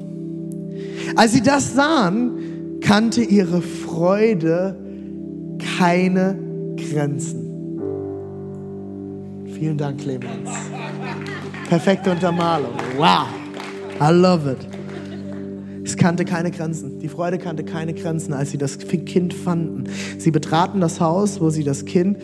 [1.17, 4.77] Als sie das sahen, kannte ihre Freude
[5.79, 6.39] keine
[6.77, 7.45] Grenzen.
[9.47, 10.51] Vielen Dank, Clemens.
[11.69, 12.75] Perfekte Untermalung.
[12.97, 13.27] Wow.
[14.01, 14.59] I love it.
[15.85, 16.99] Es kannte keine Grenzen.
[16.99, 19.85] Die Freude kannte keine Grenzen, als sie das Kind fanden.
[20.19, 22.19] Sie betraten das Haus, wo sie das Kind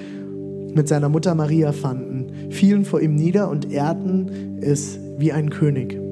[0.74, 6.09] mit seiner Mutter Maria fanden, fielen vor ihm nieder und ehrten es wie ein König.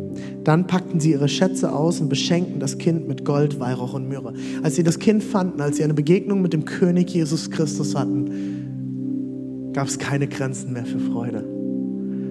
[0.48, 4.32] Dann packten sie ihre Schätze aus und beschenkten das Kind mit Gold, Weihrauch und Myrrhe.
[4.62, 9.74] Als sie das Kind fanden, als sie eine Begegnung mit dem König Jesus Christus hatten,
[9.74, 11.44] gab es keine Grenzen mehr für Freude.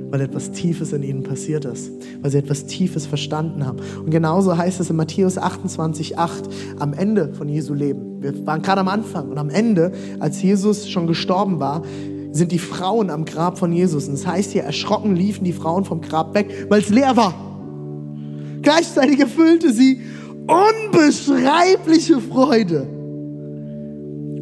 [0.09, 1.91] Weil etwas Tiefes in ihnen passiert ist,
[2.23, 3.77] weil sie etwas Tiefes verstanden haben.
[4.03, 6.49] Und genauso heißt es in Matthäus 28, 8,
[6.79, 8.23] am Ende von Jesu Leben.
[8.23, 11.83] Wir waren gerade am Anfang und am Ende, als Jesus schon gestorben war,
[12.31, 14.07] sind die Frauen am Grab von Jesus.
[14.07, 17.46] Und das heißt hier, erschrocken liefen die Frauen vom Grab weg, weil es leer war.
[18.67, 20.01] Gleichzeitig erfüllte sie
[20.45, 22.85] unbeschreibliche Freude.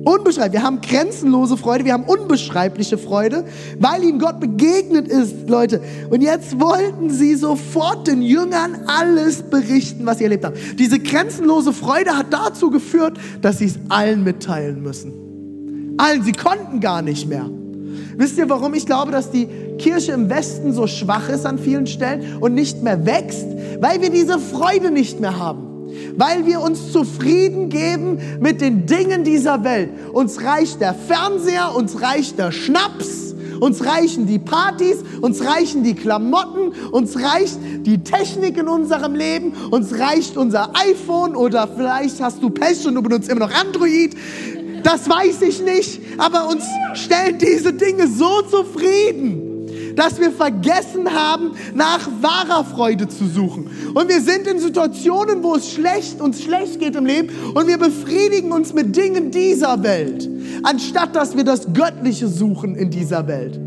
[0.04, 0.54] Unbeschreiblich.
[0.54, 3.46] Wir haben grenzenlose Freude, wir haben unbeschreibliche Freude,
[3.78, 5.80] weil ihnen Gott begegnet ist, Leute.
[6.10, 10.56] Und jetzt wollten sie sofort den Jüngern alles berichten, was sie erlebt haben.
[10.80, 15.14] Diese grenzenlose Freude hat dazu geführt, dass sie es allen mitteilen müssen.
[15.98, 17.48] Allen, sie konnten gar nicht mehr.
[18.18, 19.48] Wisst ihr, warum ich glaube, dass die
[19.78, 23.48] Kirche im Westen so schwach ist an vielen Stellen und nicht mehr wächst?
[23.82, 25.90] Weil wir diese Freude nicht mehr haben.
[26.18, 29.90] Weil wir uns zufrieden geben mit den Dingen dieser Welt.
[30.14, 35.94] Uns reicht der Fernseher, uns reicht der Schnaps, uns reichen die Partys, uns reichen die
[35.94, 42.42] Klamotten, uns reicht die Technik in unserem Leben, uns reicht unser iPhone oder vielleicht hast
[42.42, 44.16] du Pech und du benutzt immer noch Android.
[44.86, 51.54] Das weiß ich nicht, aber uns stellen diese Dinge so zufrieden, dass wir vergessen haben,
[51.74, 53.68] nach wahrer Freude zu suchen.
[53.96, 57.80] Und wir sind in Situationen, wo es schlecht uns schlecht geht im Leben und wir
[57.80, 60.30] befriedigen uns mit Dingen dieser Welt,
[60.62, 63.65] anstatt dass wir das Göttliche suchen in dieser Welt.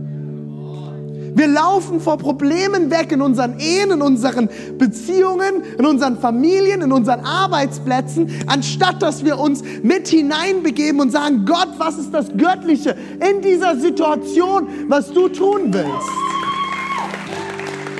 [1.35, 6.93] Wir laufen vor Problemen weg in unseren Ehen, in unseren Beziehungen, in unseren Familien, in
[6.93, 12.97] unseren Arbeitsplätzen, anstatt dass wir uns mit hineinbegeben und sagen, Gott, was ist das Göttliche
[13.21, 16.09] in dieser Situation, was du tun willst?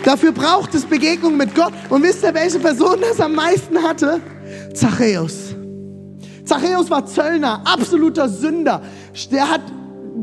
[0.05, 1.73] Dafür braucht es Begegnung mit Gott.
[1.91, 4.21] Und wisst ihr, welche Person das am meisten hatte?
[4.73, 5.55] Zachäus.
[6.45, 8.81] Zachäus war Zöllner, absoluter Sünder.
[9.31, 9.61] Der hat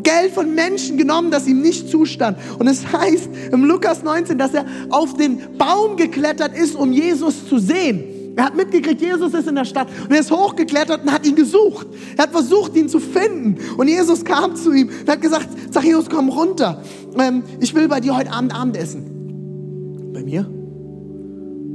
[0.06, 2.38] Geld von Menschen genommen, das ihm nicht zustand.
[2.58, 7.50] Und es heißt im Lukas 19, dass er auf den Baum geklettert ist, um Jesus
[7.50, 8.04] zu sehen.
[8.38, 11.36] Er hat mitgekriegt, Jesus ist in der Stadt und er ist hochgeklettert und hat ihn
[11.36, 11.88] gesucht.
[12.18, 13.58] Er hat versucht, ihn zu finden.
[13.78, 16.84] Und Jesus kam zu ihm und hat gesagt, Zachäus, komm runter.
[17.18, 20.12] Ähm, ich will bei dir heute Abend Abendessen.
[20.14, 20.50] Bei mir?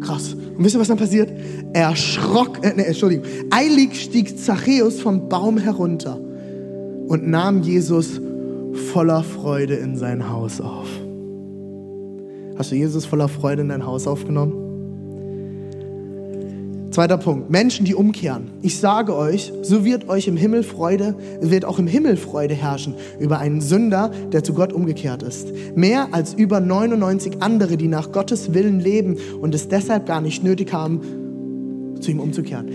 [0.00, 0.34] Krass.
[0.34, 1.32] Und wisst ihr, was dann passiert?
[1.72, 6.20] Er erschrock, äh, nee, Entschuldigung, eilig stieg Zachäus vom Baum herunter
[7.10, 8.20] und nahm Jesus
[8.92, 10.86] voller Freude in sein Haus auf.
[12.56, 14.52] Hast du Jesus voller Freude in dein Haus aufgenommen?
[16.92, 18.52] Zweiter Punkt, Menschen, die umkehren.
[18.62, 22.94] Ich sage euch, so wird euch im Himmel Freude, wird auch im Himmel Freude herrschen
[23.18, 25.48] über einen Sünder, der zu Gott umgekehrt ist.
[25.74, 30.44] Mehr als über 99 andere, die nach Gottes Willen leben und es deshalb gar nicht
[30.44, 31.00] nötig haben,
[31.98, 32.70] zu ihm umzukehren.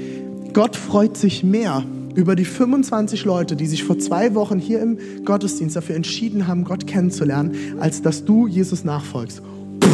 [0.52, 4.98] Gott freut sich mehr über die 25 Leute, die sich vor zwei Wochen hier im
[5.26, 9.42] Gottesdienst dafür entschieden haben, Gott kennenzulernen, als dass du Jesus nachfolgst.
[9.80, 9.90] Puh,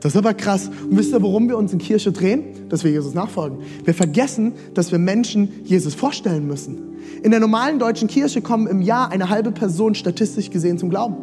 [0.00, 0.70] das ist aber krass.
[0.88, 2.68] Und wisst ihr, warum wir uns in Kirche drehen?
[2.68, 3.58] Dass wir Jesus nachfolgen.
[3.84, 6.78] Wir vergessen, dass wir Menschen Jesus vorstellen müssen.
[7.22, 11.16] In der normalen deutschen Kirche kommen im Jahr eine halbe Person statistisch gesehen zum Glauben.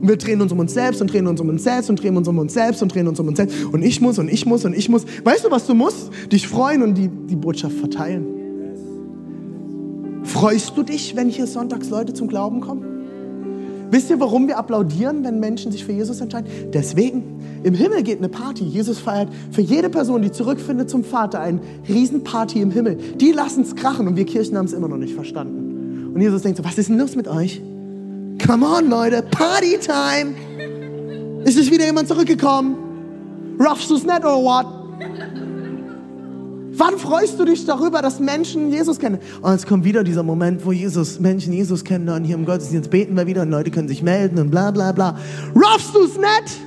[0.00, 2.16] Und wir drehen uns um uns selbst und drehen uns um uns selbst und drehen
[2.16, 3.64] uns um uns selbst und drehen uns um uns selbst.
[3.64, 5.04] Und ich muss und ich muss und ich muss.
[5.24, 6.10] Weißt du, was du musst?
[6.30, 8.45] Dich freuen und die, die Botschaft verteilen.
[10.38, 13.88] Freust du dich, wenn hier sonntags Leute zum Glauben kommen?
[13.90, 16.46] Wisst ihr, warum wir applaudieren, wenn Menschen sich für Jesus entscheiden?
[16.74, 17.40] Deswegen.
[17.64, 18.62] Im Himmel geht eine Party.
[18.62, 22.98] Jesus feiert für jede Person, die zurückfindet zum Vater, eine Riesenparty im Himmel.
[23.16, 26.12] Die lassen es krachen und wir Kirchen haben es immer noch nicht verstanden.
[26.14, 27.62] Und Jesus denkt so, was ist denn los mit euch?
[28.46, 30.34] Come on, Leute, Party time!
[31.44, 32.76] Ist es wieder jemand zurückgekommen?
[33.58, 34.75] Roughst du's nicht or what?
[36.78, 39.18] Wann freust du dich darüber, dass Menschen Jesus kennen?
[39.40, 42.90] Und jetzt kommt wieder dieser Moment, wo Jesus, Menschen Jesus kennen und hier im Gottesdienst
[42.90, 45.18] beten wir wieder und Leute können sich melden und bla bla bla.
[45.54, 46.60] Roughst du's nicht?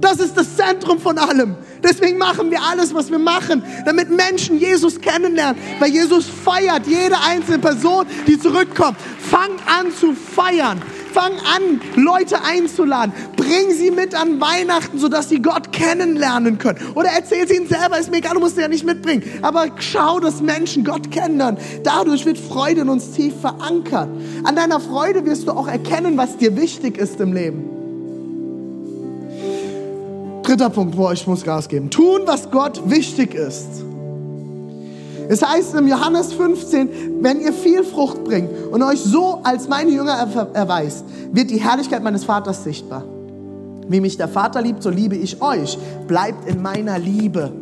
[0.00, 1.56] Das ist das Zentrum von allem.
[1.84, 5.60] Deswegen machen wir alles, was wir machen, damit Menschen Jesus kennenlernen.
[5.78, 8.96] Weil Jesus feiert jede einzelne Person, die zurückkommt.
[9.18, 10.80] Fang an zu feiern.
[11.12, 13.12] Fang an, Leute einzuladen.
[13.50, 16.78] Bring sie mit an Weihnachten, sodass sie Gott kennenlernen können.
[16.94, 19.24] Oder erzähl sie ihnen selber, ist mir egal, du musst sie ja nicht mitbringen.
[19.42, 21.58] Aber schau, dass Menschen Gott kennenlernen.
[21.82, 24.08] Dadurch wird Freude in uns tief verankert.
[24.44, 27.64] An deiner Freude wirst du auch erkennen, was dir wichtig ist im Leben.
[30.44, 31.90] Dritter Punkt, wo ich muss Gas geben.
[31.90, 33.82] Tun, was Gott wichtig ist.
[35.28, 39.90] Es heißt im Johannes 15, wenn ihr viel Frucht bringt und euch so als meine
[39.90, 43.02] Jünger erweist, wird die Herrlichkeit meines Vaters sichtbar.
[43.90, 45.76] Wie mich der Vater liebt, so liebe ich euch.
[46.06, 47.52] Bleibt in meiner Liebe.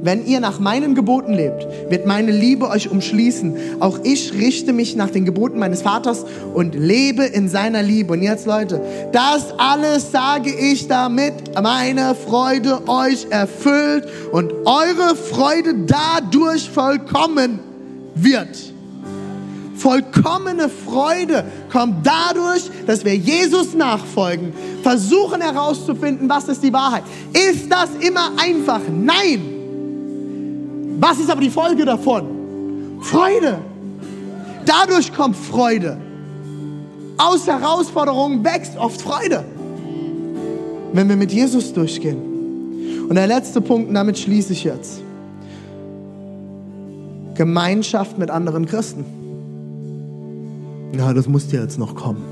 [0.00, 3.56] Wenn ihr nach meinen Geboten lebt, wird meine Liebe euch umschließen.
[3.80, 6.24] Auch ich richte mich nach den Geboten meines Vaters
[6.54, 8.12] und lebe in seiner Liebe.
[8.12, 15.74] Und jetzt, Leute, das alles sage ich, damit meine Freude euch erfüllt und eure Freude
[15.86, 17.58] dadurch vollkommen
[18.14, 18.71] wird.
[19.82, 27.02] Vollkommene Freude kommt dadurch, dass wir Jesus nachfolgen, versuchen herauszufinden, was ist die Wahrheit.
[27.32, 28.80] Ist das immer einfach?
[28.88, 29.40] Nein.
[31.00, 33.00] Was ist aber die Folge davon?
[33.00, 33.58] Freude.
[34.64, 35.96] Dadurch kommt Freude.
[37.18, 39.42] Aus Herausforderungen wächst oft Freude.
[40.92, 43.08] Wenn wir mit Jesus durchgehen.
[43.08, 45.00] Und der letzte Punkt, und damit schließe ich jetzt.
[47.34, 49.21] Gemeinschaft mit anderen Christen.
[50.96, 52.22] Ja, das muss ja jetzt noch kommen.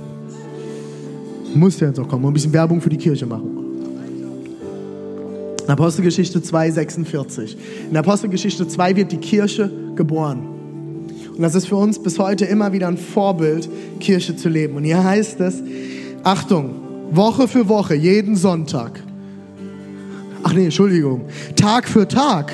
[1.54, 2.24] Muss ja jetzt noch kommen.
[2.24, 3.60] Und ein bisschen Werbung für die Kirche machen.
[5.64, 7.56] In Apostelgeschichte 2, 46.
[7.90, 10.46] In Apostelgeschichte 2 wird die Kirche geboren.
[11.34, 14.76] Und das ist für uns bis heute immer wieder ein Vorbild, Kirche zu leben.
[14.76, 15.62] Und hier heißt es,
[16.22, 16.74] Achtung,
[17.12, 19.00] Woche für Woche, jeden Sonntag.
[20.42, 21.22] Ach nee, Entschuldigung.
[21.56, 22.52] Tag für Tag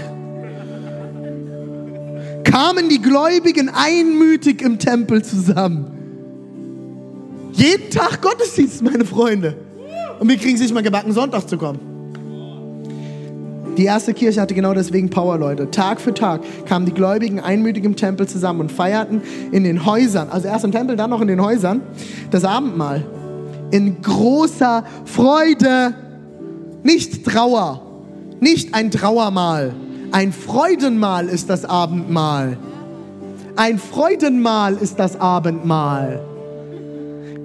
[2.44, 5.95] kamen die Gläubigen einmütig im Tempel zusammen.
[7.56, 9.56] Jeden Tag Gottesdienst, meine Freunde.
[10.20, 11.80] Und wir kriegen es nicht mal gebacken, Sonntag zu kommen.
[13.76, 15.70] Die erste Kirche hatte genau deswegen Power, Leute.
[15.70, 19.20] Tag für Tag kamen die Gläubigen einmütig im Tempel zusammen und feierten
[19.52, 21.82] in den Häusern, also erst im Tempel, dann noch in den Häusern,
[22.30, 23.04] das Abendmahl.
[23.70, 25.94] in großer Freude.
[26.82, 27.82] Nicht Trauer,
[28.40, 29.74] nicht ein Trauermahl.
[30.12, 32.58] Ein Freudenmahl ist das Abendmahl.
[33.56, 36.20] Ein Freudenmahl ist das Abendmahl.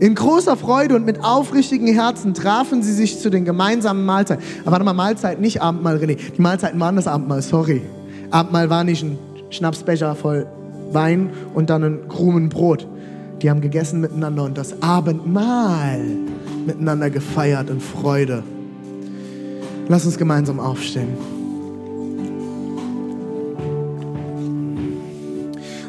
[0.02, 4.44] In großer Freude und mit aufrichtigen Herzen trafen sie sich zu den gemeinsamen Mahlzeiten.
[4.64, 6.18] Aber warte mal, Mahlzeit, nicht Abendmahl, René.
[6.36, 7.84] Die Mahlzeiten waren das Abendmahl, sorry.
[8.32, 9.20] Abendmahl war nicht ein
[9.52, 10.48] Schnapsbecher voll
[10.92, 12.88] Wein und dann ein Krumen Brot.
[13.44, 16.02] Die haben gegessen miteinander und das Abendmahl
[16.66, 18.42] miteinander gefeiert in Freude.
[19.88, 21.10] Lass uns gemeinsam aufstehen.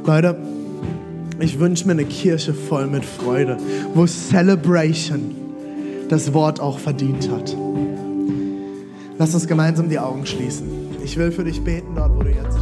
[0.05, 0.37] Leute,
[1.43, 3.57] ich wünsche mir eine Kirche voll mit Freude,
[3.95, 5.35] wo Celebration
[6.09, 7.57] das Wort auch verdient hat.
[9.19, 10.69] Lass uns gemeinsam die Augen schließen.
[11.05, 12.62] Ich will für dich beten dort, wo du jetzt